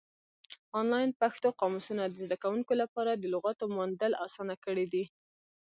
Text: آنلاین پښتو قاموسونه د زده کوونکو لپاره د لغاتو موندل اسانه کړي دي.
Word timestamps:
آنلاین 0.79 1.09
پښتو 1.21 1.47
قاموسونه 1.61 2.03
د 2.07 2.13
زده 2.23 2.37
کوونکو 2.43 2.73
لپاره 2.81 3.11
د 3.15 3.23
لغاتو 3.33 3.65
موندل 3.75 4.11
اسانه 4.25 4.55
کړي 4.65 4.85
دي. 4.93 5.03